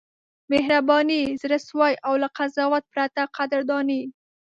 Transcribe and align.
مهرباني، 0.51 1.21
زړه 1.41 1.57
سوی 1.67 1.93
او 2.07 2.13
له 2.21 2.27
قضاوت 2.37 2.83
پرته 2.93 3.21
قدرداني: 3.37 4.01